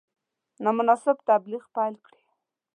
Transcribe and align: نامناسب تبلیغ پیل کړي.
نامناسب 0.63 1.17
تبلیغ 1.29 1.63
پیل 1.75 1.93
کړي. 2.05 2.21